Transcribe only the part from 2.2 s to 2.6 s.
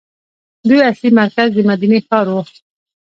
وو.